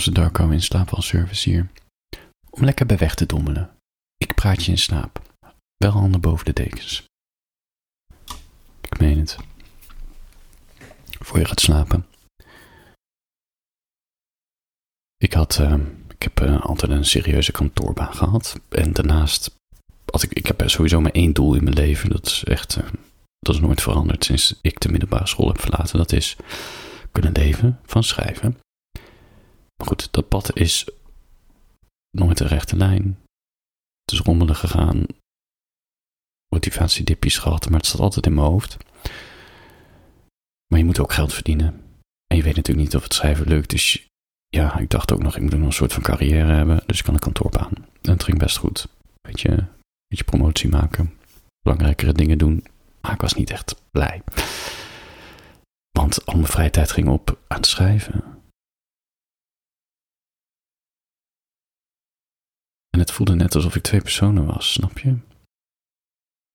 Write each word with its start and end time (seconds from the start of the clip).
Tomse 0.00 0.20
Darko 0.20 0.48
in 0.50 0.62
slaapwalservice 0.62 1.48
hier. 1.48 1.68
Om 2.50 2.64
lekker 2.64 2.86
bij 2.86 2.98
weg 2.98 3.14
te 3.14 3.26
dommelen. 3.26 3.70
Ik 4.16 4.34
praat 4.34 4.64
je 4.64 4.70
in 4.70 4.78
slaap. 4.78 5.22
Wel 5.76 5.90
handen 5.90 6.20
boven 6.20 6.44
de 6.44 6.52
dekens. 6.52 7.04
Ik 8.80 8.98
meen 8.98 9.18
het. 9.18 9.36
Voor 11.18 11.38
je 11.38 11.44
gaat 11.44 11.60
slapen. 11.60 12.06
Ik 15.16 15.32
had, 15.32 15.58
uh, 15.58 15.74
ik 16.08 16.22
heb 16.22 16.40
uh, 16.40 16.60
altijd 16.60 16.90
een 16.90 17.04
serieuze 17.04 17.52
kantoorbaan 17.52 18.14
gehad. 18.14 18.60
En 18.68 18.92
daarnaast 18.92 19.54
had 20.10 20.22
ik, 20.22 20.32
ik 20.32 20.46
heb 20.46 20.62
sowieso 20.66 21.00
maar 21.00 21.12
één 21.12 21.32
doel 21.32 21.54
in 21.54 21.64
mijn 21.64 21.76
leven. 21.76 22.10
Dat 22.10 22.26
is 22.26 22.44
echt, 22.44 22.76
uh, 22.76 22.84
dat 23.38 23.54
is 23.54 23.60
nooit 23.60 23.82
veranderd 23.82 24.24
sinds 24.24 24.58
ik 24.62 24.80
de 24.80 24.90
middelbare 24.90 25.26
school 25.26 25.48
heb 25.48 25.60
verlaten. 25.60 25.98
Dat 25.98 26.12
is 26.12 26.36
kunnen 27.10 27.32
leven 27.32 27.80
van 27.84 28.04
schrijven. 28.04 28.58
Maar 29.80 29.88
goed, 29.88 30.12
dat 30.12 30.28
pad 30.28 30.56
is 30.56 30.88
nooit 32.10 32.40
een 32.40 32.46
rechte 32.46 32.76
lijn. 32.76 33.18
Het 34.04 34.12
is 34.12 34.20
rommelig 34.20 34.58
gegaan. 34.58 35.06
Motivatiedipjes 36.54 37.38
gehad, 37.38 37.68
maar 37.68 37.78
het 37.78 37.86
staat 37.86 38.00
altijd 38.00 38.26
in 38.26 38.34
mijn 38.34 38.46
hoofd. 38.46 38.76
Maar 40.66 40.78
je 40.78 40.84
moet 40.84 41.00
ook 41.00 41.12
geld 41.12 41.32
verdienen. 41.34 41.82
En 42.26 42.36
je 42.36 42.42
weet 42.42 42.56
natuurlijk 42.56 42.86
niet 42.86 42.96
of 42.96 43.02
het 43.02 43.14
schrijven 43.14 43.48
lukt. 43.48 43.70
Dus 43.70 44.06
ja, 44.48 44.78
ik 44.78 44.90
dacht 44.90 45.12
ook 45.12 45.22
nog, 45.22 45.36
ik 45.36 45.42
moet 45.42 45.52
nog 45.52 45.66
een 45.66 45.72
soort 45.72 45.92
van 45.92 46.02
carrière 46.02 46.52
hebben. 46.52 46.82
Dus 46.86 46.98
ik 46.98 47.04
kan 47.04 47.14
een 47.14 47.20
kantoorbaan. 47.20 47.72
En 48.02 48.12
het 48.12 48.24
ging 48.24 48.38
best 48.38 48.56
goed. 48.56 48.88
Weet 49.20 49.40
je, 49.40 49.64
beetje 50.06 50.24
promotie 50.24 50.68
maken. 50.68 51.14
Belangrijkere 51.60 52.12
dingen 52.12 52.38
doen. 52.38 52.66
Maar 53.00 53.12
ik 53.12 53.20
was 53.20 53.34
niet 53.34 53.50
echt 53.50 53.82
blij. 53.90 54.22
Want 55.90 56.26
al 56.26 56.34
mijn 56.34 56.46
vrije 56.46 56.70
tijd 56.70 56.92
ging 56.92 57.08
op 57.08 57.38
aan 57.48 57.56
het 57.56 57.66
schrijven. 57.66 58.39
Het 63.00 63.10
voelde 63.10 63.34
net 63.34 63.54
alsof 63.54 63.76
ik 63.76 63.82
twee 63.82 64.00
personen 64.00 64.46
was, 64.46 64.72
snap 64.72 64.98
je? 64.98 65.14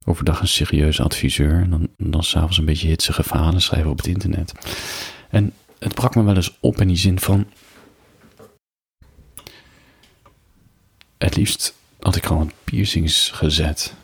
Overdag 0.05 0.41
een 0.41 0.47
serieuze 0.47 1.03
adviseur 1.03 1.61
en 1.61 1.69
dan, 1.69 1.87
dan 1.97 2.23
s'avonds 2.23 2.57
een 2.57 2.65
beetje 2.65 2.87
hitsige 2.87 3.23
verhalen 3.23 3.61
schrijven 3.61 3.91
op 3.91 3.97
het 3.97 4.07
internet. 4.07 4.53
En 5.29 5.53
het 5.79 5.95
brak 5.95 6.15
me 6.15 6.23
wel 6.23 6.35
eens 6.35 6.57
op 6.59 6.81
in 6.81 6.87
die 6.87 6.97
zin 6.97 7.19
van. 7.19 7.47
Het 11.17 11.35
liefst 11.35 11.75
had 11.99 12.15
ik 12.15 12.25
gewoon 12.25 12.51
piercings 12.63 13.29
gezet. 13.29 13.95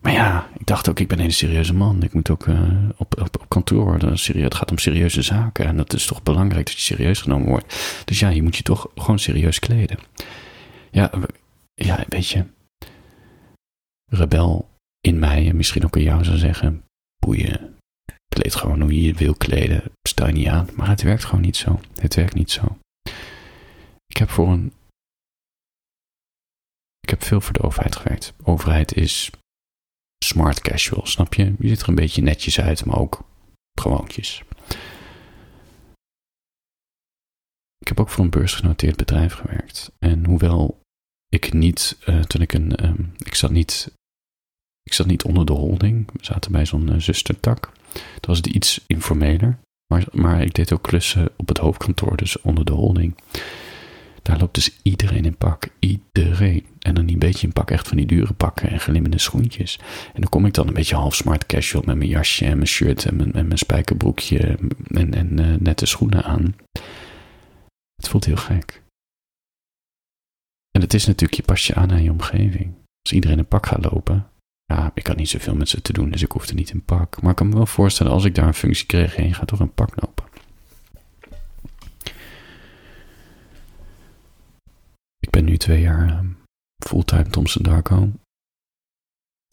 Maar 0.00 0.12
ja, 0.12 0.48
ik 0.58 0.66
dacht 0.66 0.88
ook, 0.88 1.00
ik 1.00 1.08
ben 1.08 1.20
een 1.20 1.32
serieuze 1.32 1.74
man. 1.74 2.02
Ik 2.02 2.12
moet 2.12 2.30
ook 2.30 2.46
uh, 2.46 2.60
op, 2.96 3.20
op, 3.20 3.44
kantoor, 3.48 3.94
het 3.94 4.54
gaat 4.54 4.70
om 4.70 4.78
serieuze 4.78 5.22
zaken. 5.22 5.66
En 5.66 5.76
dat 5.76 5.94
is 5.94 6.06
toch 6.06 6.22
belangrijk 6.22 6.66
dat 6.66 6.74
je 6.74 6.80
serieus 6.80 7.20
genomen 7.20 7.48
wordt. 7.48 8.02
Dus 8.04 8.18
ja, 8.18 8.28
je 8.28 8.42
moet 8.42 8.56
je 8.56 8.62
toch 8.62 8.88
gewoon 8.94 9.18
serieus 9.18 9.58
kleden. 9.58 9.98
Ja, 10.90 11.10
ja 11.84 12.04
weet 12.08 12.28
je, 12.28 12.44
rebel 14.04 14.68
in 15.00 15.18
mij 15.18 15.48
en 15.48 15.56
misschien 15.56 15.84
ook 15.84 15.96
in 15.96 16.02
jou 16.02 16.24
zou 16.24 16.38
zeggen, 16.38 16.84
boeien, 17.18 17.76
kleed 18.28 18.54
gewoon 18.54 18.80
hoe 18.80 18.94
je 18.94 19.02
je 19.02 19.14
wil 19.14 19.34
kleden, 19.34 19.92
sta 20.08 20.26
je 20.26 20.32
niet 20.32 20.48
aan. 20.48 20.68
Maar 20.74 20.88
het 20.88 21.02
werkt 21.02 21.24
gewoon 21.24 21.40
niet 21.40 21.56
zo. 21.56 21.80
Het 21.94 22.14
werkt 22.14 22.34
niet 22.34 22.50
zo. 22.50 22.78
Ik 24.06 24.16
heb 24.16 24.30
voor 24.30 24.48
een, 24.48 24.72
ik 27.00 27.10
heb 27.10 27.22
veel 27.22 27.40
voor 27.40 27.52
de 27.52 27.62
overheid 27.62 27.96
gewerkt. 27.96 28.32
overheid 28.42 28.96
is 28.96 29.30
smart 30.24 30.60
casual, 30.60 31.06
snap 31.06 31.34
je? 31.34 31.54
Je 31.58 31.68
ziet 31.68 31.80
er 31.80 31.88
een 31.88 31.94
beetje 31.94 32.22
netjes 32.22 32.60
uit, 32.60 32.84
maar 32.84 32.98
ook 32.98 33.24
gewoontjes. 33.80 34.42
Ik 37.78 37.88
heb 37.88 38.00
ook 38.00 38.08
voor 38.08 38.24
een 38.24 38.30
beursgenoteerd 38.30 38.96
bedrijf 38.96 39.32
gewerkt. 39.32 39.92
En 39.98 40.24
hoewel 40.24 40.79
ik 41.30 41.52
niet, 41.52 41.98
uh, 42.06 42.20
toen 42.20 42.40
ik 42.40 42.52
een, 42.52 42.84
um, 42.84 43.12
ik 43.18 43.34
zat 43.34 43.50
niet, 43.50 43.92
ik 44.82 44.92
zat 44.92 45.06
niet 45.06 45.24
onder 45.24 45.46
de 45.46 45.52
holding. 45.52 46.10
We 46.12 46.24
zaten 46.24 46.52
bij 46.52 46.66
zo'n 46.66 46.88
uh, 46.92 46.98
zustertak. 46.98 47.72
Dat 47.92 48.26
was 48.26 48.40
iets 48.40 48.84
informeler. 48.86 49.58
Maar, 49.86 50.04
maar 50.12 50.42
ik 50.42 50.54
deed 50.54 50.72
ook 50.72 50.82
klussen 50.82 51.28
op 51.36 51.48
het 51.48 51.58
hoofdkantoor, 51.58 52.16
dus 52.16 52.40
onder 52.40 52.64
de 52.64 52.72
holding. 52.72 53.14
Daar 54.22 54.38
loopt 54.38 54.54
dus 54.54 54.78
iedereen 54.82 55.24
in 55.24 55.36
pak. 55.36 55.68
Iedereen. 55.78 56.66
En 56.78 56.94
dan 56.94 57.08
een 57.08 57.18
beetje 57.18 57.46
in 57.46 57.52
pak, 57.52 57.70
echt 57.70 57.88
van 57.88 57.96
die 57.96 58.06
dure 58.06 58.32
pakken 58.32 58.70
en 58.70 58.80
glimmende 58.80 59.18
schoentjes. 59.18 59.78
En 60.14 60.20
dan 60.20 60.30
kom 60.30 60.46
ik 60.46 60.54
dan 60.54 60.68
een 60.68 60.74
beetje 60.74 60.94
half 60.94 61.14
smart 61.14 61.46
casual 61.46 61.82
met 61.86 61.96
mijn 61.96 62.08
jasje 62.08 62.44
en 62.44 62.56
mijn 62.56 62.66
shirt 62.66 63.04
en 63.04 63.30
mijn, 63.32 63.58
spijkerbroekje 63.58 64.58
en, 64.86 65.14
en 65.14 65.40
uh, 65.40 65.56
nette 65.58 65.86
schoenen 65.86 66.24
aan. 66.24 66.56
Het 67.96 68.08
voelt 68.08 68.24
heel 68.24 68.36
gek. 68.36 68.82
En 70.70 70.80
het 70.80 70.94
is 70.94 71.06
natuurlijk, 71.06 71.34
je 71.34 71.42
past 71.42 71.66
je 71.66 71.74
aan 71.74 71.90
aan 71.90 72.02
je 72.02 72.10
omgeving. 72.10 72.74
Als 73.02 73.12
iedereen 73.12 73.38
in 73.38 73.46
pak 73.46 73.66
gaat 73.66 73.84
lopen, 73.92 74.30
ja, 74.64 74.90
ik 74.94 75.06
had 75.06 75.16
niet 75.16 75.28
zoveel 75.28 75.54
met 75.54 75.68
ze 75.68 75.82
te 75.82 75.92
doen, 75.92 76.10
dus 76.10 76.22
ik 76.22 76.32
hoefde 76.32 76.54
niet 76.54 76.70
in 76.70 76.84
pak. 76.84 77.22
Maar 77.22 77.30
ik 77.30 77.36
kan 77.36 77.48
me 77.48 77.54
wel 77.54 77.66
voorstellen, 77.66 78.12
als 78.12 78.24
ik 78.24 78.34
daar 78.34 78.46
een 78.46 78.54
functie 78.54 78.86
kreeg, 78.86 79.16
en 79.16 79.26
je 79.26 79.34
gaat 79.34 79.48
toch 79.48 79.60
in 79.60 79.74
pak 79.74 80.00
lopen. 80.00 80.28
Ik 85.18 85.30
ben 85.30 85.44
nu 85.44 85.56
twee 85.56 85.80
jaar 85.80 86.18
um, 86.18 86.38
fulltime 86.84 87.30
Thomson 87.30 87.62
Darko. 87.62 88.12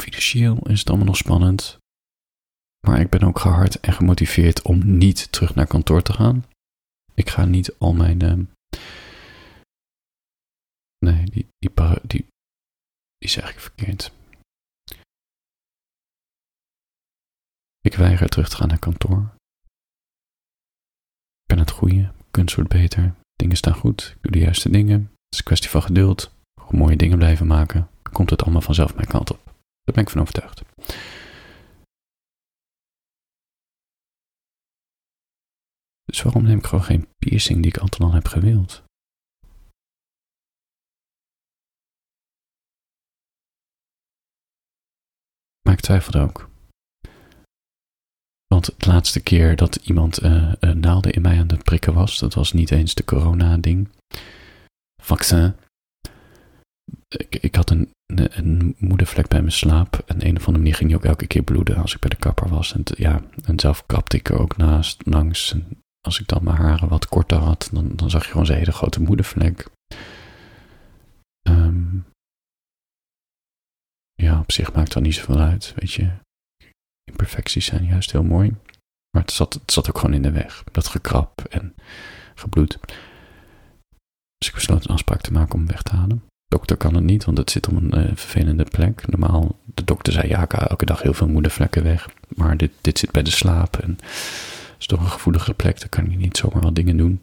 Financieel 0.04 0.58
is 0.68 0.80
het 0.80 0.90
allemaal 0.90 1.06
nog 1.06 1.18
spannend. 1.18 1.78
Maar 2.88 3.00
ik 3.00 3.10
ben 3.10 3.24
ook 3.24 3.40
gehard 3.40 3.80
en 3.80 3.94
gemotiveerd 3.94 4.62
om 4.62 4.98
niet 4.98 5.32
terug 5.32 5.56
naar 5.56 5.68
kantoor 5.68 6.02
te 6.02 6.14
gaan. 6.14 6.46
Ik 7.14 7.30
ga 7.30 7.46
niet 7.46 7.76
al 7.78 7.94
mijn. 7.94 8.18
Nee, 8.18 8.48
die, 11.60 11.72
die, 12.08 12.26
die, 13.18 13.30
zeg 13.30 13.52
ik 13.52 13.60
verkeerd. 13.60 14.12
Ik 17.82 17.96
weiger 17.96 18.30
terug 18.30 18.50
te 18.50 18.56
gaan 18.56 18.68
naar 18.68 18.80
kantoor. 18.80 19.36
Ik 21.42 21.56
ben 21.56 21.60
het 21.60 21.72
goede, 21.72 22.14
kunst 22.32 22.56
wordt 22.56 22.70
beter, 22.70 23.16
dingen 23.36 23.58
staan 23.58 23.74
goed, 23.74 24.14
ik 24.16 24.22
doe 24.22 24.32
de 24.32 24.40
juiste 24.40 24.70
dingen. 24.70 25.00
Het 25.02 25.34
is 25.34 25.38
een 25.38 25.46
kwestie 25.46 25.70
van 25.70 25.82
geduld, 25.82 26.32
gewoon 26.62 26.82
mooie 26.82 26.96
dingen 26.96 27.18
blijven 27.18 27.48
maken. 27.48 27.90
Dan 28.04 28.14
komt 28.14 28.30
het 28.30 28.42
allemaal 28.42 28.62
vanzelf 28.62 28.96
mijn 28.96 29.08
kant 29.08 29.32
op. 29.32 29.46
Daar 29.46 29.96
ben 29.96 30.04
ik 30.04 30.10
van 30.10 30.22
overtuigd. 30.22 30.62
Dus 36.06 36.22
waarom 36.22 36.44
neem 36.44 36.58
ik 36.58 36.66
gewoon 36.66 36.84
geen 36.84 37.08
piercing 37.18 37.62
die 37.62 37.72
ik 37.72 37.78
altijd 37.78 38.02
al 38.02 38.14
heb 38.14 38.28
gewild? 38.28 38.87
Twijfelde 45.88 46.20
ook. 46.20 46.50
Want 48.48 48.66
de 48.66 48.88
laatste 48.88 49.20
keer 49.20 49.56
dat 49.56 49.76
iemand 49.76 50.24
uh, 50.24 50.52
uh, 50.60 50.72
naalden 50.72 51.12
in 51.12 51.22
mij 51.22 51.40
aan 51.40 51.48
het 51.48 51.64
prikken 51.64 51.94
was, 51.94 52.20
dat 52.20 52.34
was 52.34 52.54
niet 52.54 52.72
eens 52.72 52.94
de 52.94 53.06
corona-ding. 53.06 53.90
Vaccin. 55.02 55.56
Ik, 57.08 57.36
ik 57.36 57.56
had 57.56 57.70
een, 57.70 57.92
een, 58.06 58.38
een, 58.38 58.76
moedervlek 58.78 59.28
bij 59.28 59.40
mijn 59.40 59.52
slaap. 59.52 60.04
En 60.06 60.26
een 60.26 60.36
of 60.36 60.46
andere 60.46 60.58
manier 60.58 60.76
ging 60.76 60.90
die 60.90 60.98
ook 60.98 61.06
elke 61.06 61.28
keer 61.28 61.44
bloeden 61.44 61.78
als 61.78 61.94
ik 61.94 62.00
bij 62.00 62.10
de 62.10 62.16
kapper 62.16 62.50
was. 62.50 62.74
En, 62.74 62.84
ja, 62.84 63.22
en 63.44 63.60
zelf 63.60 63.86
kapte 63.86 64.18
ik 64.18 64.30
er 64.30 64.40
ook 64.40 64.58
naast, 64.58 65.02
langs. 65.06 65.52
En 65.54 65.68
als 66.02 66.20
ik 66.20 66.28
dan 66.28 66.44
mijn 66.44 66.58
haren 66.58 66.88
wat 66.88 67.08
korter 67.08 67.38
had, 67.38 67.70
dan, 67.72 67.96
dan 67.96 68.10
zag 68.10 68.24
je 68.26 68.32
gewoon 68.32 68.46
zo'n 68.46 68.56
hele 68.56 68.72
grote 68.72 69.02
moedervlek. 69.02 69.70
Ja, 74.28 74.40
op 74.40 74.52
zich 74.52 74.74
maakt 74.74 74.94
dat 74.94 75.04
niet 75.04 75.16
zoveel 75.16 75.40
uit, 75.40 75.74
weet 75.76 75.94
je. 75.94 76.10
Imperfecties 77.04 77.66
zijn 77.66 77.86
juist 77.86 78.12
heel 78.12 78.24
mooi. 78.24 78.56
Maar 79.12 79.22
het 79.22 79.32
zat, 79.32 79.54
het 79.54 79.72
zat 79.72 79.90
ook 79.90 79.98
gewoon 79.98 80.16
in 80.16 80.22
de 80.22 80.32
weg. 80.32 80.64
Dat 80.72 80.88
gekrap 80.88 81.44
en 81.50 81.76
gebloed. 82.36 82.80
Dus 84.38 84.48
ik 84.48 84.54
besloot 84.54 84.84
een 84.84 84.94
afspraak 84.94 85.22
te 85.22 85.32
maken 85.32 85.56
om 85.56 85.68
weg 85.68 85.82
te 85.82 85.96
halen. 85.96 86.18
De 86.18 86.56
dokter 86.56 86.78
kan 86.78 86.94
het 86.94 87.04
niet, 87.04 87.26
want 87.26 87.38
het 87.38 87.52
zit 87.52 87.68
op 87.68 87.76
een 87.76 87.98
uh, 87.98 88.06
vervelende 88.08 88.64
plek. 88.64 89.08
Normaal, 89.08 89.60
de 89.66 89.84
dokter 89.84 90.14
zei 90.14 90.28
ja, 90.28 90.44
ik 90.44 90.52
haal 90.52 90.68
elke 90.68 90.86
dag 90.86 91.02
heel 91.02 91.14
veel 91.14 91.28
moedervlekken 91.28 91.84
weg. 91.84 92.10
Maar 92.28 92.58
dit, 92.58 92.72
dit 92.82 93.00
zit 93.00 93.12
bij 93.12 93.24
de 93.24 93.32
slaap 93.32 93.78
en 93.78 93.98
is 94.80 94.86
toch 94.86 95.00
een 95.00 95.12
gevoelige 95.12 95.54
plek. 95.54 95.80
Dan 95.80 95.90
kan 95.90 96.10
je 96.12 96.18
niet 96.18 96.38
zomaar 96.38 96.62
wat 96.62 96.76
dingen 96.76 96.98
doen. 96.98 97.22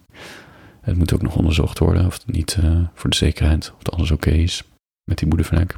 Het 0.81 0.97
moet 0.97 1.13
ook 1.13 1.21
nog 1.21 1.35
onderzocht 1.35 1.79
worden 1.79 2.05
of 2.05 2.13
het 2.13 2.27
niet 2.27 2.57
uh, 2.63 2.87
voor 2.93 3.09
de 3.09 3.15
zekerheid, 3.15 3.71
of 3.71 3.77
het 3.77 3.91
alles 3.91 4.11
oké 4.11 4.29
is 4.29 4.63
met 5.03 5.17
die 5.17 5.27
moedervlek. 5.27 5.77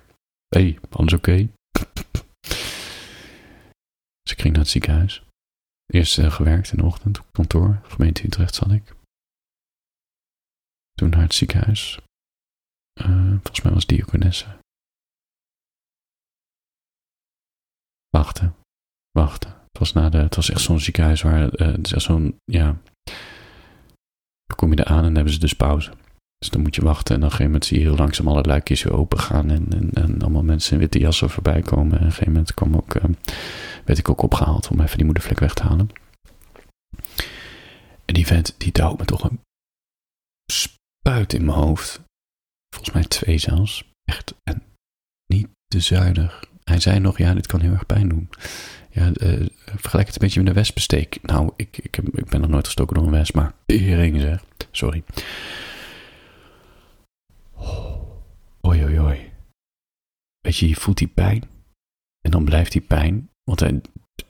Hé, 0.55 0.61
hey, 0.61 0.79
alles 0.89 1.13
oké? 1.13 1.31
Okay? 1.31 1.51
dus 4.21 4.31
ging 4.37 4.53
naar 4.53 4.63
het 4.63 4.71
ziekenhuis. 4.71 5.23
Eerst 5.85 6.17
uh, 6.17 6.31
gewerkt 6.31 6.71
in 6.71 6.77
de 6.77 6.83
ochtend 6.83 7.19
op 7.19 7.25
kantoor, 7.31 7.79
gemeente 7.83 8.25
Utrecht 8.25 8.55
zat 8.55 8.71
ik. 8.71 8.95
Toen 10.93 11.09
naar 11.09 11.21
het 11.21 11.33
ziekenhuis. 11.33 11.99
Uh, 13.01 13.29
volgens 13.29 13.61
mij 13.61 13.73
was 13.73 13.85
diakonesse. 13.85 14.57
Wachten, 18.09 18.55
wachten. 19.11 19.49
Het 19.49 19.77
was, 19.77 19.93
na 19.93 20.09
de, 20.09 20.17
het 20.17 20.35
was 20.35 20.49
echt 20.49 20.61
zo'n 20.61 20.79
ziekenhuis 20.79 21.21
waar, 21.21 21.61
uh, 21.61 21.67
het 21.67 21.93
is 21.93 22.03
zo'n, 22.03 22.37
ja, 22.43 22.81
dan 24.43 24.55
kom 24.55 24.69
je 24.69 24.83
er 24.83 24.91
aan 24.91 25.03
en 25.03 25.15
hebben 25.15 25.33
ze 25.33 25.39
dus 25.39 25.55
pauze. 25.55 25.93
Dus 26.39 26.49
dan 26.49 26.61
moet 26.61 26.75
je 26.75 26.81
wachten 26.81 27.15
en 27.15 27.21
op 27.21 27.23
een 27.23 27.29
gegeven 27.31 27.51
moment 27.51 27.65
zie 27.65 27.79
je 27.79 27.85
heel 27.85 27.95
langzaam 27.95 28.27
alle 28.27 28.41
luikjes 28.41 28.83
weer 28.83 28.93
open 28.93 29.19
gaan 29.19 29.49
en, 29.49 29.67
en, 29.69 29.89
en 29.93 30.21
allemaal 30.21 30.43
mensen 30.43 30.73
in 30.73 30.79
witte 30.79 30.99
jassen 30.99 31.29
voorbij 31.29 31.61
komen. 31.61 31.91
En 31.91 31.97
op 31.97 32.05
een 32.05 32.11
gegeven 32.11 32.31
moment 32.31 32.53
kwam 32.53 32.75
ook, 32.75 32.95
uh, 32.95 33.03
werd 33.85 33.99
ik 33.99 34.09
ook 34.09 34.21
opgehaald 34.21 34.67
om 34.67 34.81
even 34.81 34.97
die 34.97 35.05
moedervlek 35.05 35.39
weg 35.39 35.53
te 35.53 35.63
halen. 35.63 35.89
En 38.05 38.13
die 38.13 38.25
vent, 38.25 38.55
die 38.57 38.71
duwt 38.71 38.99
me 38.99 39.05
toch 39.05 39.23
een 39.23 39.39
spuit 40.51 41.33
in 41.33 41.45
mijn 41.45 41.57
hoofd. 41.57 42.01
Volgens 42.75 42.95
mij 42.95 43.03
twee 43.03 43.37
zelfs. 43.37 43.83
Echt, 44.03 44.35
en 44.43 44.63
niet 45.25 45.47
te 45.65 45.79
zuinig. 45.79 46.43
Hij 46.63 46.79
zei 46.79 46.99
nog, 46.99 47.17
ja, 47.17 47.33
dit 47.33 47.47
kan 47.47 47.61
heel 47.61 47.71
erg 47.71 47.85
pijn 47.85 48.09
doen. 48.09 48.29
Ja, 48.91 49.11
uh, 49.21 49.47
vergelijk 49.75 50.07
het 50.07 50.15
een 50.15 50.21
beetje 50.21 50.39
met 50.39 50.49
een 50.49 50.55
wespensteek. 50.55 51.19
Nou, 51.21 51.51
ik, 51.55 51.77
ik, 51.77 51.97
ik 51.97 52.25
ben 52.25 52.41
nog 52.41 52.49
nooit 52.49 52.65
gestoken 52.65 52.95
door 52.95 53.05
een 53.05 53.11
wesp, 53.11 53.35
maar 53.35 53.53
tering 53.65 54.21
zeg. 54.21 54.43
Sorry. 54.71 55.03
Oei, 58.67 58.83
oei, 58.83 58.99
oei. 58.99 59.31
Weet 60.39 60.57
je, 60.57 60.67
je 60.67 60.75
voelt 60.75 60.97
die 60.97 61.07
pijn. 61.07 61.43
En 62.21 62.31
dan 62.31 62.45
blijft 62.45 62.71
die 62.71 62.81
pijn. 62.81 63.29
Want 63.43 63.59
hij, 63.59 63.81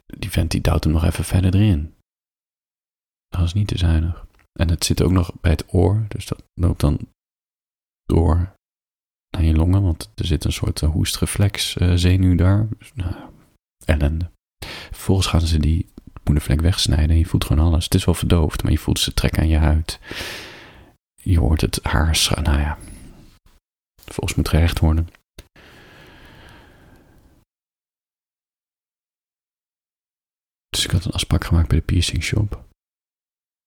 die 0.06 0.30
vent 0.30 0.52
die 0.52 0.62
duwt 0.62 0.84
hem 0.84 0.94
nog 0.94 1.04
even 1.04 1.24
verder 1.24 1.56
erin. 1.56 1.96
Dat 3.28 3.44
is 3.44 3.54
niet 3.54 3.68
te 3.68 3.78
zuinig. 3.78 4.28
En 4.60 4.70
het 4.70 4.86
zit 4.86 5.02
ook 5.02 5.12
nog 5.12 5.34
bij 5.42 5.52
het 5.52 5.74
oor. 5.74 6.06
Dus 6.08 6.26
dat 6.26 6.44
loopt 6.54 6.80
dan 6.80 7.00
door 8.04 8.54
naar 9.30 9.44
je 9.44 9.54
longen. 9.54 9.82
Want 9.82 10.12
er 10.16 10.26
zit 10.26 10.44
een 10.44 10.52
soort 10.52 10.82
uh, 10.82 10.90
hoestreflex 10.90 11.76
uh, 11.76 11.94
zenuw 11.96 12.36
daar. 12.36 12.68
Dus, 12.78 12.92
nou, 12.94 13.16
ellende. 13.86 14.32
Vervolgens 14.92 15.28
gaan 15.28 15.42
ze 15.42 15.60
die 15.60 15.90
moedervlek 16.24 16.62
wegsnijden. 16.62 17.10
En 17.10 17.18
je 17.18 17.26
voelt 17.26 17.46
gewoon 17.46 17.66
alles. 17.66 17.84
Het 17.84 17.96
is 17.96 18.06
wel 18.06 18.14
verdoofd, 18.14 18.64
maar 18.64 18.72
je 18.72 18.78
voelt 18.78 19.00
ze 19.00 19.14
trekken 19.14 19.42
aan 19.42 19.48
je 19.48 19.58
huid. 19.58 20.00
Je 21.22 21.40
hoort 21.40 21.62
het 21.62 21.80
haar. 21.84 22.30
Nou 22.44 22.60
ja, 22.60 22.78
Volgens 24.12 24.36
moet 24.36 24.50
gerecht 24.50 24.80
worden. 24.80 25.08
Dus 30.70 30.86
ik 30.86 30.92
had 30.92 31.06
een 31.06 31.12
afspraak 31.12 31.46
gemaakt 31.46 31.68
bij 31.68 31.78
de 31.78 31.86
piercing 31.86 32.24
shop. 32.24 32.66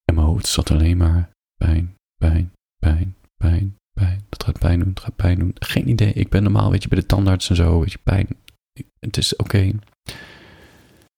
En 0.05 0.15
mijn 0.15 0.27
hoofd 0.27 0.47
zat 0.47 0.71
alleen 0.71 0.97
maar 0.97 1.31
pijn, 1.57 1.97
pijn, 2.17 2.53
pijn, 2.79 3.17
pijn, 3.37 3.77
pijn. 3.93 4.27
Dat 4.29 4.45
gaat 4.45 4.59
pijn 4.59 4.79
doen, 4.79 4.89
het 4.89 5.01
gaat 5.01 5.17
pijn 5.17 5.39
doen. 5.39 5.53
Geen 5.55 5.89
idee. 5.89 6.13
Ik 6.13 6.29
ben 6.29 6.43
normaal, 6.43 6.71
weet 6.71 6.83
je, 6.83 6.89
bij 6.89 6.99
de 6.99 7.07
tandarts 7.07 7.51
en 7.51 7.57
zo, 7.57 7.81
weet 7.81 7.93
je, 7.93 7.99
pijn. 8.03 8.29
Het 8.99 9.17
is 9.17 9.37
oké. 9.37 9.73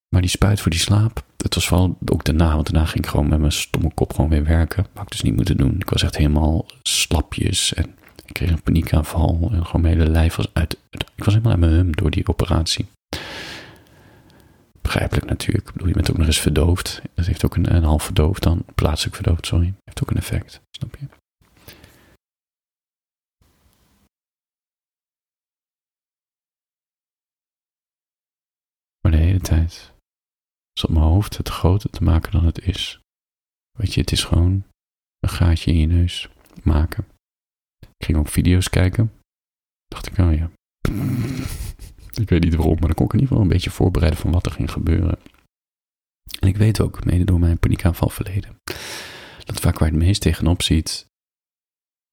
Maar 0.09 0.21
die 0.21 0.31
spuit 0.31 0.61
voor 0.61 0.71
die 0.71 0.81
slaap, 0.81 1.25
het 1.37 1.55
was 1.55 1.69
vooral 1.69 1.99
ook 2.05 2.25
daarna, 2.25 2.55
want 2.55 2.71
daarna 2.71 2.89
ging 2.89 3.05
ik 3.05 3.11
gewoon 3.11 3.29
met 3.29 3.39
mijn 3.39 3.53
stomme 3.53 3.95
kop 3.95 4.13
gewoon 4.13 4.31
weer 4.31 4.45
werken. 4.45 4.87
Wat 4.93 5.03
ik 5.03 5.11
dus 5.11 5.23
niet 5.23 5.37
moeten 5.37 5.57
doen. 5.57 5.75
Ik 5.81 5.91
was 5.91 6.03
echt 6.03 6.17
helemaal 6.17 6.67
slapjes 6.83 7.75
en 7.75 7.95
ik 8.33 8.39
kreeg 8.39 8.51
een 8.51 8.63
paniekaanval 8.63 9.49
en 9.53 9.67
gewoon 9.67 9.81
mijn 9.81 9.99
hele 9.99 10.11
lijf 10.11 10.35
was 10.35 10.55
uit. 10.55 10.79
Ik 10.91 11.25
was 11.25 11.35
helemaal 11.35 11.53
uit 11.53 11.61
mijn 11.61 11.73
hum 11.73 11.97
door 11.97 12.11
die 12.11 12.29
operatie. 12.29 12.87
Begrijpelijk 14.81 15.27
natuurlijk. 15.27 15.67
Ik 15.67 15.73
bedoel, 15.73 15.89
je 15.89 15.95
bent 15.95 16.11
ook 16.11 16.17
nog 16.17 16.27
eens 16.27 16.41
verdoofd. 16.41 17.03
Dat 17.15 17.27
heeft 17.27 17.45
ook 17.45 17.57
een, 17.57 17.75
een 17.75 17.85
half 17.85 18.03
verdoofd 18.03 18.43
dan. 18.43 18.65
Plaatselijk 18.75 19.15
verdoofd, 19.15 19.47
sorry. 19.47 19.75
Heeft 19.85 20.03
ook 20.03 20.11
een 20.11 20.17
effect. 20.17 20.61
Snap 20.71 20.97
je? 20.97 21.07
Maar 29.01 29.13
de 29.13 29.19
hele 29.19 29.41
tijd 29.41 29.93
zat 30.73 30.91
mijn 30.91 31.05
hoofd 31.05 31.37
het 31.37 31.49
groter 31.49 31.91
te 31.91 32.03
maken 32.03 32.33
dan 32.33 32.45
het 32.45 32.61
is. 32.61 33.01
Weet 33.79 33.95
je, 33.95 34.01
het 34.01 34.13
is 34.13 34.25
gewoon 34.25 34.65
een 35.21 35.29
gaatje 35.29 35.73
in 35.73 35.79
je 35.79 35.87
neus 35.87 36.29
maken. 36.63 37.12
Ik 38.03 38.09
ging 38.09 38.19
ook 38.19 38.29
video's 38.29 38.71
kijken. 38.71 39.13
Dacht 39.89 40.07
ik, 40.07 40.19
oh 40.19 40.35
ja. 40.35 40.51
ik 42.23 42.29
weet 42.29 42.45
niet 42.45 42.55
waarom, 42.55 42.77
maar 42.79 42.87
dan 42.87 42.95
kon 42.95 43.07
ik 43.07 43.13
in 43.13 43.19
ieder 43.19 43.29
geval 43.29 43.43
een 43.43 43.49
beetje 43.49 43.71
voorbereiden 43.71 44.21
van 44.21 44.31
wat 44.31 44.47
er 44.47 44.53
ging 44.53 44.71
gebeuren. 44.71 45.19
En 46.39 46.49
ik 46.49 46.57
weet 46.57 46.81
ook, 46.81 47.05
mede 47.05 47.25
door 47.25 47.39
mijn 47.39 47.59
paniekaanval 47.59 48.09
verleden, 48.09 48.57
dat 49.45 49.61
vaak 49.61 49.79
waar 49.79 49.89
het 49.89 49.99
meest 49.99 50.21
tegenop 50.21 50.63
ziet, 50.63 51.07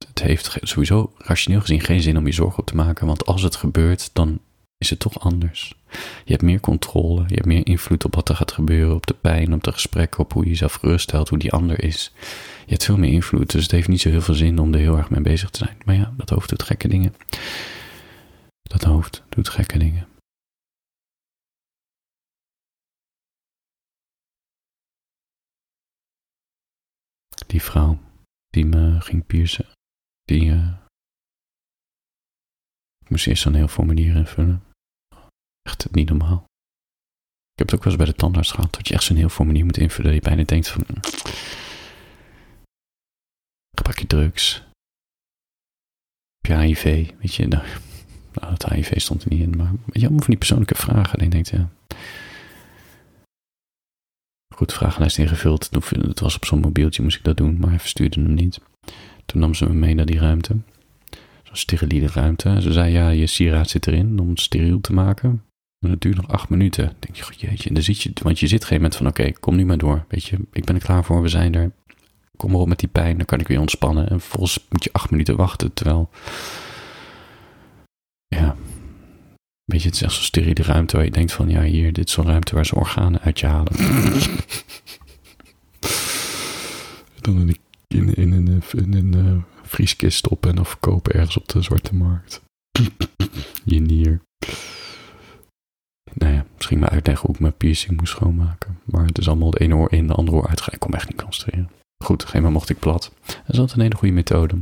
het 0.08 0.22
heeft 0.22 0.58
sowieso 0.62 1.14
rationeel 1.18 1.62
gezien 1.62 1.82
geen 1.82 2.02
zin 2.02 2.18
om 2.18 2.26
je 2.26 2.32
zorgen 2.32 2.60
op 2.60 2.66
te 2.66 2.76
maken, 2.76 3.08
want 3.08 3.26
als 3.26 3.42
het 3.42 3.56
gebeurt, 3.56 4.10
dan 4.14 4.40
is 4.78 4.90
het 4.90 5.00
toch 5.00 5.20
anders. 5.20 5.76
Je 6.26 6.32
hebt 6.32 6.42
meer 6.42 6.60
controle, 6.60 7.24
je 7.28 7.34
hebt 7.34 7.46
meer 7.46 7.66
invloed 7.66 8.06
op 8.06 8.16
wat 8.16 8.30
er 8.30 8.36
gaat 8.36 8.52
gebeuren, 8.52 8.96
op 8.96 9.08
de 9.08 9.14
pijn, 9.14 9.54
op 9.54 9.64
de 9.64 9.72
gesprekken, 9.72 10.20
op 10.20 10.34
hoe 10.34 10.44
je 10.44 10.50
jezelf 10.50 10.74
geruststelt, 10.74 11.30
hoe 11.30 11.38
die 11.38 11.52
ander 11.52 11.84
is. 11.84 12.12
Je 12.66 12.72
hebt 12.72 12.86
veel 12.86 12.98
meer 12.98 13.12
invloed, 13.12 13.52
dus 13.52 13.64
het 13.64 13.72
heeft 13.72 13.88
niet 13.88 14.02
zo 14.02 14.10
heel 14.10 14.22
veel 14.22 14.34
zin 14.34 14.60
om 14.60 14.74
er 14.74 14.80
heel 14.80 14.98
erg 14.98 15.10
mee 15.10 15.22
bezig 15.22 15.50
te 15.50 15.58
zijn. 15.58 15.78
Maar 15.86 15.96
ja, 15.96 16.14
dat 16.18 16.30
hoofd 16.30 16.50
doet 16.50 16.64
gekke 16.64 16.88
dingen. 16.88 17.16
Dat 18.62 18.84
hoofd 18.84 19.24
doet 19.30 19.50
gekke 19.50 19.78
dingen. 19.78 20.08
Die 27.48 27.62
vrouw 27.62 28.00
die 28.50 28.66
me 28.66 29.02
ging 29.02 29.26
piercen, 29.26 29.66
die 30.24 30.46
uh, 30.46 30.74
ik 33.00 33.10
moest 33.10 33.28
eerst 33.28 33.46
een 33.46 33.56
heel 33.56 33.68
formulier 33.68 34.16
invullen. 34.16 34.64
Echt 35.62 35.88
niet 35.92 36.10
normaal. 36.10 36.48
Ik 37.52 37.66
heb 37.66 37.68
het 37.68 37.76
ook 37.76 37.84
wel 37.84 37.94
eens 37.94 38.04
bij 38.04 38.12
de 38.12 38.20
tandarts 38.20 38.52
gehad, 38.52 38.74
dat 38.74 38.88
je 38.88 38.94
echt 38.94 39.04
zo'n 39.04 39.18
heel 39.18 39.30
formulier 39.30 39.66
moet 39.66 39.78
invullen, 39.78 40.12
dat 40.12 40.24
je 40.24 40.30
bijna 40.30 40.44
denkt 40.44 40.68
van, 40.68 40.86
gebruik 43.78 44.00
je 44.00 44.08
drugs? 44.08 44.64
Heb 46.42 46.52
je 46.52 46.58
HIV? 46.58 47.12
Weet 47.20 47.36
je, 47.36 47.48
nou, 47.48 47.64
nou, 48.34 48.54
het 48.54 48.66
HIV 48.66 49.00
stond 49.00 49.24
er 49.24 49.30
niet 49.30 49.42
in, 49.42 49.58
maar 49.58 49.72
weet 49.72 49.80
je, 49.94 50.02
allemaal 50.02 50.20
van 50.20 50.30
die 50.30 50.38
persoonlijke 50.38 50.76
vragen. 50.76 51.20
En 51.20 51.26
ik 51.26 51.32
denk, 51.32 51.46
ja. 51.46 51.70
Goed, 54.56 54.74
vragenlijst 54.74 55.18
ingevuld. 55.18 55.70
Het 55.90 56.20
was 56.20 56.36
op 56.36 56.46
zo'n 56.46 56.60
mobieltje, 56.60 57.04
moest 57.04 57.18
ik 57.18 57.24
dat 57.24 57.38
doen, 57.38 57.58
maar 57.60 57.70
hij 57.70 57.80
verstuurde 57.80 58.22
hem 58.22 58.34
niet. 58.34 58.60
Toen 59.26 59.42
nam 59.42 59.54
ze 59.54 59.68
me 59.68 59.74
mee 59.74 59.94
naar 59.94 60.06
die 60.06 60.20
ruimte. 60.20 60.58
Zo'n 61.44 61.56
steriele 61.56 62.08
ruimte. 62.08 62.62
Ze 62.62 62.72
zei, 62.72 62.92
ja, 62.92 63.10
je 63.10 63.28
sieraad 63.28 63.70
zit 63.70 63.88
erin 63.88 64.20
om 64.20 64.30
het 64.30 64.40
steriel 64.40 64.82
te 64.82 64.94
maken. 64.94 65.44
Maar 65.80 65.92
dat 65.92 66.02
duurt 66.02 66.16
nog 66.16 66.28
acht 66.28 66.50
minuten. 66.50 66.86
Dan 66.86 66.96
denk 67.00 67.16
je, 67.16 67.24
god 67.24 67.42
jeetje. 67.42 67.68
En 67.68 67.74
dan 67.74 67.84
zit 67.84 68.02
je, 68.02 68.12
want 68.24 68.40
je 68.40 68.48
zit 68.48 68.66
geen 68.66 68.78
moment 68.78 68.96
van, 68.96 69.08
oké, 69.08 69.32
kom 69.32 69.56
nu 69.56 69.66
maar 69.66 69.78
door. 69.78 70.06
Weet 70.08 70.24
je, 70.24 70.38
ik 70.52 70.66
ben 70.66 70.76
er 70.76 70.82
klaar 70.82 71.04
voor, 71.04 71.22
we 71.22 71.28
zijn 71.28 71.56
er 71.56 71.72
kom 72.40 72.52
maar 72.52 72.60
op 72.60 72.68
met 72.68 72.80
die 72.80 72.90
pijn, 72.90 73.18
dan 73.18 73.26
kan 73.26 73.40
ik 73.40 73.48
weer 73.48 73.60
ontspannen. 73.60 74.10
En 74.10 74.20
vervolgens 74.20 74.66
moet 74.70 74.84
je 74.84 74.94
acht 74.94 75.12
minuten 75.12 75.36
wachten, 75.36 75.74
terwijl, 75.74 76.10
ja, 78.28 78.56
weet 79.66 79.82
je, 79.82 79.88
het 79.88 79.96
is 79.96 80.02
echt 80.02 80.14
zo'n 80.14 80.24
steriele 80.24 80.64
ruimte 80.64 80.96
waar 80.96 81.06
je 81.06 81.12
denkt 81.12 81.32
van, 81.32 81.50
ja, 81.50 81.62
hier, 81.62 81.94
dit 81.94 82.08
is 82.08 82.14
zo'n 82.14 82.26
ruimte 82.26 82.56
waar 82.56 82.66
ze 82.66 82.76
organen 82.76 83.22
uit 83.22 83.40
je 83.40 83.46
halen. 83.46 83.74
dan 87.22 87.40
in, 87.40 87.58
in, 87.88 88.14
in, 88.16 88.34
in, 88.34 88.62
in 88.72 88.94
een 88.94 89.16
uh, 89.16 89.42
vrieskist 89.64 90.18
stoppen 90.18 90.50
en 90.50 90.60
of 90.60 90.70
verkopen 90.70 91.14
ergens 91.14 91.38
op 91.38 91.48
de 91.48 91.62
zwarte 91.62 91.96
markt. 91.96 92.42
je 93.64 93.80
nier. 93.80 94.22
Nou 96.14 96.34
ja, 96.34 96.46
misschien 96.56 96.80
me 96.80 96.90
uitleggen 96.90 97.26
hoe 97.26 97.36
ik 97.36 97.42
mijn 97.42 97.58
piercing 97.58 97.98
moest 97.98 98.12
schoonmaken. 98.12 98.80
Maar 98.84 99.06
het 99.06 99.18
is 99.18 99.28
allemaal 99.28 99.50
het 99.52 99.60
ene 99.60 99.76
oor 99.76 99.92
in, 99.92 100.08
de 100.08 100.14
andere 100.14 100.38
oor 100.38 100.48
uitgaan. 100.48 100.74
Ik 100.74 100.80
kon 100.80 100.90
me 100.92 100.96
echt 100.98 101.10
niet 101.10 101.22
concentreren. 101.22 101.70
Goed, 102.04 102.26
geen 102.26 102.42
maar 102.42 102.52
mocht 102.52 102.70
ik 102.70 102.80
plat. 102.80 103.12
Dat 103.26 103.36
is 103.48 103.60
altijd 103.60 103.78
een 103.78 103.84
hele 103.84 103.96
goede 103.96 104.14
methode. 104.14 104.56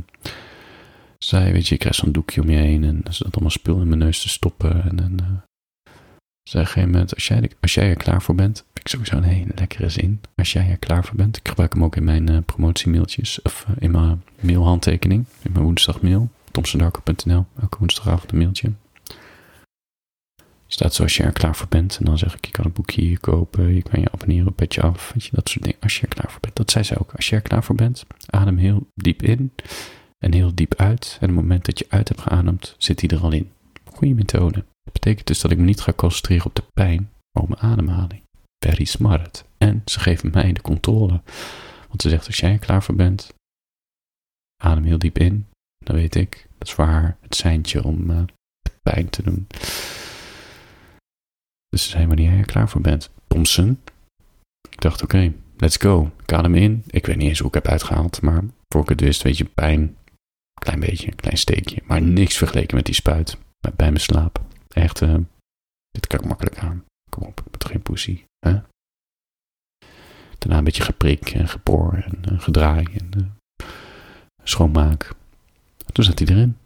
Zij, 1.18 1.52
weet 1.52 1.68
je, 1.68 1.74
je 1.74 1.80
krijgt 1.80 1.98
zo'n 1.98 2.12
doekje 2.12 2.42
om 2.42 2.50
je 2.50 2.56
heen 2.56 2.84
en 2.84 3.02
ze 3.10 3.22
dat 3.24 3.32
allemaal 3.32 3.50
spul 3.50 3.80
in 3.80 3.88
mijn 3.88 3.98
neus 3.98 4.22
te 4.22 4.28
stoppen. 4.28 4.82
En 4.82 4.96
dan 4.96 5.18
uh, 5.22 5.26
zei 6.42 6.62
op 6.62 6.66
een 6.66 6.66
gegeven 6.66 6.90
moment, 6.90 7.14
als 7.14 7.28
jij, 7.28 7.50
als 7.60 7.74
jij 7.74 7.88
er 7.88 7.96
klaar 7.96 8.22
voor 8.22 8.34
bent, 8.34 8.64
heb 8.72 8.82
ik 8.82 8.88
sowieso 8.88 9.16
een 9.16 9.22
hele 9.22 9.52
lekkere 9.54 9.88
zin. 9.88 10.20
Als 10.34 10.52
jij 10.52 10.70
er 10.70 10.76
klaar 10.76 11.04
voor 11.04 11.16
bent, 11.16 11.36
ik 11.36 11.48
gebruik 11.48 11.72
hem 11.72 11.84
ook 11.84 11.96
in 11.96 12.04
mijn 12.04 12.30
uh, 12.30 12.38
promotiemailtjes, 12.46 13.42
of 13.42 13.66
uh, 13.68 13.76
in 13.78 13.90
mijn 13.90 14.22
mailhandtekening, 14.40 15.24
in 15.42 15.52
mijn 15.52 15.64
woensdagmail, 15.64 16.28
tomsendarko.nl, 16.50 17.46
elke 17.60 17.78
woensdagavond 17.78 18.32
een 18.32 18.38
mailtje 18.38 18.72
staat 20.68 20.94
zoals 20.94 21.16
je 21.16 21.22
er 21.22 21.32
klaar 21.32 21.56
voor 21.56 21.68
bent. 21.68 21.96
En 21.98 22.04
dan 22.04 22.18
zeg 22.18 22.36
ik, 22.36 22.46
je 22.46 22.52
kan 22.52 22.64
een 22.64 22.72
boekje 22.72 23.00
hier 23.02 23.20
kopen, 23.20 23.74
je 23.74 23.82
kan 23.82 24.00
je 24.00 24.10
abonneren 24.12 24.48
op 24.48 24.56
Petje 24.56 24.82
Af, 24.82 25.14
je, 25.16 25.28
dat 25.32 25.48
soort 25.48 25.64
dingen. 25.64 25.80
Als 25.80 25.96
je 25.96 26.02
er 26.02 26.14
klaar 26.14 26.30
voor 26.30 26.40
bent. 26.40 26.56
Dat 26.56 26.70
zei 26.70 26.84
ze 26.84 26.98
ook. 26.98 27.12
Als 27.12 27.28
je 27.28 27.36
er 27.36 27.42
klaar 27.42 27.64
voor 27.64 27.74
bent, 27.74 28.06
adem 28.26 28.56
heel 28.56 28.86
diep 28.94 29.22
in 29.22 29.52
en 30.18 30.32
heel 30.32 30.54
diep 30.54 30.74
uit. 30.74 31.16
En 31.20 31.26
het 31.26 31.36
moment 31.36 31.64
dat 31.64 31.78
je 31.78 31.86
uit 31.88 32.08
hebt 32.08 32.20
geademd, 32.20 32.74
zit 32.78 33.00
hij 33.00 33.10
er 33.10 33.22
al 33.22 33.32
in. 33.32 33.50
Goede 33.84 34.14
methode. 34.14 34.64
Dat 34.82 34.92
betekent 34.92 35.26
dus 35.26 35.40
dat 35.40 35.50
ik 35.50 35.58
me 35.58 35.64
niet 35.64 35.80
ga 35.80 35.92
concentreren 35.92 36.46
op 36.46 36.54
de 36.54 36.64
pijn, 36.72 37.10
maar 37.32 37.42
op 37.42 37.48
mijn 37.48 37.72
ademhaling. 37.72 38.22
Very 38.64 38.84
smart. 38.84 39.44
En 39.58 39.82
ze 39.84 40.00
geven 40.00 40.30
mij 40.30 40.52
de 40.52 40.60
controle. 40.60 41.20
Want 41.88 42.02
ze 42.02 42.08
zegt, 42.08 42.26
als 42.26 42.36
jij 42.36 42.52
er 42.52 42.58
klaar 42.58 42.82
voor 42.82 42.94
bent, 42.94 43.34
adem 44.62 44.84
heel 44.84 44.98
diep 44.98 45.18
in. 45.18 45.46
Dan 45.84 45.96
weet 45.96 46.14
ik, 46.14 46.48
dat 46.58 46.68
is 46.68 46.74
waar 46.74 47.16
het 47.20 47.34
seintje 47.34 47.84
om 47.84 48.10
uh, 48.10 48.22
pijn 48.82 49.10
te 49.10 49.22
doen. 49.22 49.46
Dus 51.68 51.82
ze 51.82 51.90
zei 51.90 52.06
wanneer 52.06 52.36
je 52.36 52.44
klaar 52.44 52.68
voor 52.68 52.80
bent. 52.80 53.10
Thompson. 53.26 53.80
Ik 54.70 54.80
dacht, 54.80 55.02
oké, 55.02 55.32
let's 55.56 55.76
go. 55.76 56.10
Ik 56.22 56.32
adem 56.32 56.54
in. 56.54 56.84
Ik 56.86 57.06
weet 57.06 57.16
niet 57.16 57.28
eens 57.28 57.38
hoe 57.38 57.48
ik 57.48 57.54
heb 57.54 57.66
uitgehaald, 57.66 58.22
maar 58.22 58.42
voor 58.68 58.82
ik 58.82 58.88
het 58.88 59.00
wist, 59.00 59.22
weet 59.22 59.38
je, 59.38 59.44
pijn. 59.44 59.96
Klein 60.60 60.80
beetje, 60.80 61.14
klein 61.14 61.36
steekje. 61.36 61.82
Maar 61.84 62.02
niks 62.02 62.36
vergeleken 62.36 62.76
met 62.76 62.84
die 62.84 62.94
spuit. 62.94 63.38
Bij 63.76 63.90
mijn 63.90 64.00
slaap. 64.00 64.40
Echt, 64.68 65.00
uh, 65.00 65.14
dit 65.90 66.06
kan 66.06 66.18
ik 66.18 66.26
makkelijk 66.26 66.58
aan. 66.58 66.84
Kom 67.10 67.22
op, 67.22 67.40
ik 67.40 67.58
ben 67.58 67.70
geen 67.70 67.82
poesie. 67.82 68.24
Hè? 68.38 68.60
Daarna 70.38 70.58
een 70.58 70.64
beetje 70.64 70.82
geprik 70.82 71.30
en 71.30 71.48
gepoor 71.48 71.92
en 71.92 72.32
uh, 72.32 72.40
gedraai 72.40 72.84
en 72.84 73.10
uh, 73.16 73.26
schoonmaak. 74.42 75.14
Toen 75.92 76.04
zat 76.04 76.18
hij 76.18 76.28
erin. 76.28 76.56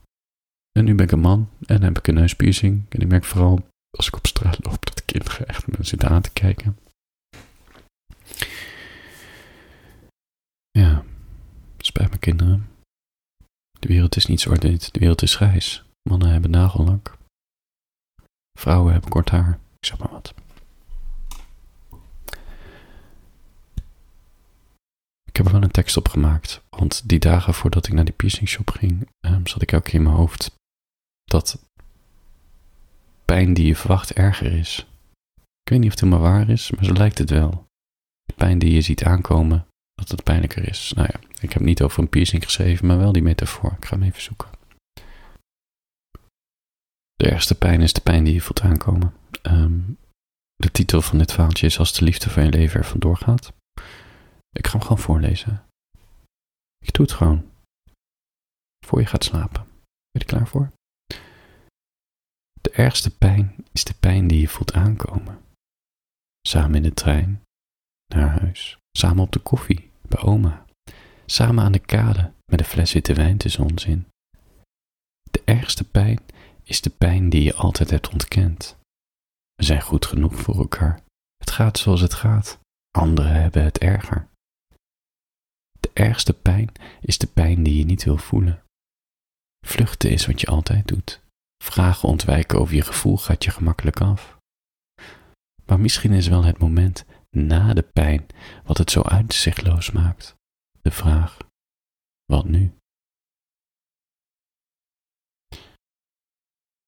En 0.73 0.85
nu 0.85 0.95
ben 0.95 1.07
ik 1.07 1.13
een 1.13 1.21
man 1.21 1.51
en 1.67 1.83
heb 1.83 1.99
ik 1.99 2.07
een 2.07 2.15
neuspiercing. 2.15 2.83
En 2.89 3.01
ik 3.01 3.09
merk 3.09 3.25
vooral 3.25 3.67
als 3.91 4.07
ik 4.07 4.17
op 4.17 4.27
straat 4.27 4.65
loop 4.65 4.85
kinderen 5.13 5.47
echt 5.47 5.67
me 5.67 5.85
zitten 5.85 6.09
aan 6.09 6.23
te 6.23 6.33
kijken. 6.33 6.79
Ja, 10.71 11.05
spijt 11.79 12.11
me 12.11 12.19
kinderen. 12.19 12.69
De 13.79 13.89
wereld 13.89 14.17
is 14.17 14.27
niet 14.27 14.41
zwart-wit, 14.41 14.93
de 14.93 14.99
wereld 14.99 15.23
is 15.23 15.35
grijs. 15.35 15.85
Mannen 16.03 16.29
hebben 16.29 16.51
nagellak. 16.51 17.19
Vrouwen 18.59 18.93
hebben 18.93 19.11
kort 19.11 19.31
haar. 19.31 19.59
Ik 19.79 19.87
zeg 19.87 19.99
maar 19.99 20.11
wat. 20.11 20.35
Ik 25.25 25.37
heb 25.39 25.47
er 25.47 25.53
wel 25.53 25.63
een 25.63 25.71
tekst 25.71 25.97
op 25.97 26.09
gemaakt, 26.09 26.63
want 26.69 27.09
die 27.09 27.19
dagen 27.19 27.55
voordat 27.55 27.87
ik 27.87 27.93
naar 27.93 28.05
die 28.05 28.15
piercing 28.15 28.49
shop 28.49 28.71
ging, 28.71 29.09
um, 29.21 29.47
zat 29.47 29.63
ik 29.63 29.73
elke 29.73 29.85
keer 29.85 29.95
in 29.95 30.03
mijn 30.03 30.17
hoofd 30.17 30.55
dat 31.25 31.59
pijn 33.25 33.55
die 33.55 33.67
je 33.67 33.77
verwacht 33.77 34.13
erger 34.13 34.53
is. 34.53 34.87
Ik 35.63 35.71
weet 35.71 35.79
niet 35.79 35.93
of 35.93 36.01
het 36.01 36.01
helemaal 36.01 36.31
waar 36.31 36.49
is, 36.49 36.71
maar 36.71 36.85
zo 36.85 36.93
lijkt 36.93 37.19
het 37.19 37.31
wel. 37.31 37.67
De 38.23 38.35
pijn 38.35 38.59
die 38.59 38.73
je 38.73 38.81
ziet 38.81 39.05
aankomen, 39.05 39.67
dat 39.95 40.09
het 40.09 40.23
pijnlijker 40.23 40.69
is. 40.69 40.93
Nou 40.97 41.09
ja, 41.13 41.21
ik 41.41 41.53
heb 41.53 41.63
niet 41.63 41.83
over 41.83 42.03
een 42.03 42.09
piercing 42.09 42.45
geschreven, 42.45 42.87
maar 42.87 42.99
wel 42.99 43.13
die 43.13 43.23
metafoor. 43.23 43.73
Ik 43.73 43.85
ga 43.85 43.97
hem 43.97 44.07
even 44.07 44.23
zoeken. 44.23 44.49
De 47.15 47.31
ergste 47.31 47.55
pijn 47.55 47.81
is 47.81 47.93
de 47.93 48.01
pijn 48.01 48.25
die 48.25 48.35
je 48.35 48.41
voelt 48.41 48.61
aankomen. 48.61 49.15
Um, 49.43 49.99
de 50.57 50.71
titel 50.71 51.03
van 51.03 51.19
dit 51.19 51.33
verhaaltje 51.33 51.67
is 51.67 51.79
Als 51.79 51.93
de 51.93 52.05
liefde 52.05 52.31
van 52.31 52.45
je 52.45 52.51
leven 52.51 52.81
er 52.81 52.87
vandoor 52.87 53.17
gaat. 53.17 53.53
Ik 54.51 54.67
ga 54.67 54.73
hem 54.73 54.81
gewoon 54.81 54.99
voorlezen. 54.99 55.65
Ik 56.79 56.93
doe 56.93 57.07
het 57.07 57.15
gewoon. 57.15 57.51
Voor 58.87 59.01
je 59.01 59.07
gaat 59.07 59.25
slapen. 59.25 59.63
Ben 59.63 60.11
je 60.11 60.19
er 60.19 60.25
klaar 60.25 60.47
voor? 60.47 60.73
De 62.61 62.71
ergste 62.71 63.17
pijn 63.17 63.55
is 63.73 63.85
de 63.85 63.95
pijn 63.95 64.27
die 64.27 64.41
je 64.41 64.49
voelt 64.49 64.73
aankomen. 64.73 65.41
Samen 66.49 66.75
in 66.75 66.83
de 66.83 66.95
trein, 66.95 67.43
naar 68.15 68.41
huis, 68.41 68.79
samen 68.99 69.23
op 69.23 69.33
de 69.33 69.39
koffie, 69.39 69.91
bij 70.09 70.23
oma, 70.23 70.65
samen 71.27 71.65
aan 71.65 71.73
de 71.73 71.79
kade 71.79 72.33
met 72.51 72.61
een 72.61 72.67
fles 72.67 72.93
witte 72.93 73.15
wijn 73.15 73.37
tussen 73.37 73.65
ons 73.65 73.85
in. 73.85 74.07
De 75.31 75.43
ergste 75.45 75.85
pijn 75.85 76.21
is 76.63 76.81
de 76.81 76.91
pijn 76.91 77.29
die 77.29 77.43
je 77.43 77.55
altijd 77.55 77.91
hebt 77.91 78.09
ontkend. 78.09 78.77
We 79.55 79.65
zijn 79.65 79.83
goed 79.83 80.07
genoeg 80.07 80.35
voor 80.35 80.57
elkaar. 80.57 81.03
Het 81.37 81.51
gaat 81.51 81.79
zoals 81.79 82.01
het 82.01 82.15
gaat. 82.15 82.59
Anderen 82.91 83.33
hebben 83.41 83.65
het 83.65 83.79
erger. 83.79 84.29
De 85.81 85.91
ergste 85.93 86.33
pijn 86.33 86.73
is 87.01 87.19
de 87.19 87.27
pijn 87.27 87.63
die 87.63 87.77
je 87.77 87.85
niet 87.85 88.05
wil 88.05 88.19
voelen. 88.19 88.63
Vluchten 89.67 90.11
is 90.11 90.27
wat 90.27 90.41
je 90.41 90.47
altijd 90.47 90.89
doet. 90.89 91.21
Vragen 91.65 92.09
ontwijken 92.09 92.59
over 92.59 92.75
je 92.75 92.83
gevoel 92.83 93.17
gaat 93.19 93.45
je 93.45 93.51
gemakkelijk 93.51 94.01
af. 94.01 94.32
Maar 95.73 95.81
misschien 95.81 96.13
is 96.13 96.29
wel 96.29 96.45
het 96.45 96.59
moment 96.59 97.05
na 97.31 97.75
de 97.75 97.83
pijn 97.83 98.27
wat 98.65 98.79
het 98.79 98.91
zo 98.91 99.03
uitzichtloos 99.03 99.91
maakt. 99.91 100.35
De 100.83 100.91
vraag: 100.91 101.39
wat 102.25 102.45
nu? 102.45 102.75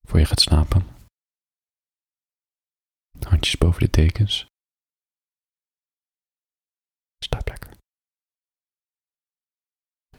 Voor 0.08 0.18
je 0.18 0.24
gaat 0.24 0.40
slapen. 0.40 0.86
Handjes 3.28 3.58
boven 3.58 3.80
de 3.80 3.90
tekens. 3.90 4.46
Slaap 7.24 7.48
lekker. 7.48 7.70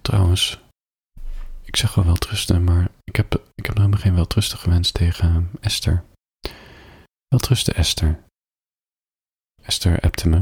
Trouwens, 0.02 0.62
ik 1.64 1.76
zeg 1.76 1.96
wel 1.96 2.06
weltrusten, 2.06 2.64
maar 2.64 2.92
ik 3.04 3.16
heb, 3.16 3.52
ik 3.56 3.66
heb 3.66 3.78
nog 3.78 4.02
geen 4.02 4.16
weltrusten 4.16 4.58
gewenst 4.58 4.94
tegen 4.94 5.52
Esther. 5.62 6.06
Weltrusten 7.28 7.76
Esther. 7.76 8.24
Esther 9.66 10.00
appte 10.00 10.30
me. 10.30 10.38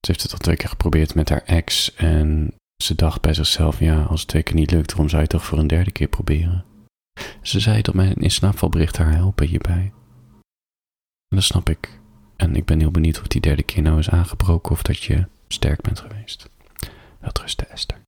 Ze 0.00 0.10
heeft 0.10 0.22
het 0.22 0.32
al 0.32 0.38
twee 0.38 0.56
keer 0.56 0.68
geprobeerd 0.68 1.14
met 1.14 1.28
haar 1.28 1.42
ex 1.42 1.94
en 1.94 2.54
ze 2.82 2.94
dacht 2.94 3.20
bij 3.20 3.34
zichzelf, 3.34 3.78
ja, 3.78 4.02
als 4.02 4.20
het 4.20 4.28
twee 4.28 4.42
keer 4.42 4.54
niet 4.54 4.70
lukt, 4.70 4.90
waarom 4.90 5.08
zou 5.08 5.22
je 5.22 5.28
toch 5.28 5.44
voor 5.44 5.58
een 5.58 5.66
derde 5.66 5.90
keer 5.90 6.08
proberen? 6.08 6.64
Ze 7.42 7.60
zei 7.60 7.82
dat 7.82 7.94
mijn 7.94 8.14
inslaapvalbericht 8.14 8.96
haar 8.96 9.12
helpen 9.12 9.46
hierbij. 9.46 9.92
En 11.28 11.36
dat 11.36 11.42
snap 11.42 11.68
ik. 11.68 12.00
En 12.36 12.56
ik 12.56 12.64
ben 12.64 12.80
heel 12.80 12.90
benieuwd 12.90 13.20
of 13.20 13.26
die 13.26 13.40
derde 13.40 13.62
keer 13.62 13.82
nou 13.82 13.98
is 13.98 14.10
aangebroken 14.10 14.72
of 14.72 14.82
dat 14.82 15.02
je 15.02 15.26
sterk 15.48 15.80
bent 15.80 16.00
geweest. 16.00 16.50
Welterusten 17.20 17.70
Esther. 17.70 18.01